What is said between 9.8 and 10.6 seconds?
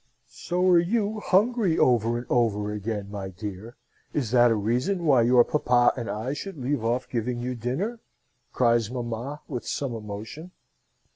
emotion.